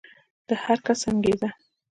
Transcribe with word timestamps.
د 0.47 0.49
هر 0.63 0.77
کس 0.85 1.01
انګېزه 1.09 1.49